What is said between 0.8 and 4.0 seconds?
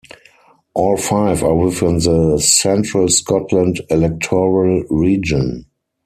five are within the Central Scotland